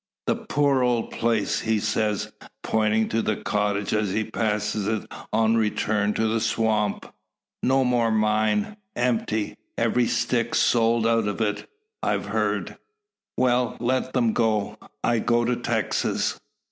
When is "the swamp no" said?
6.27-7.83